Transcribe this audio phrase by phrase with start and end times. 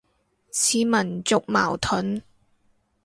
[0.03, 0.03] 似
[0.83, 2.23] 民族矛盾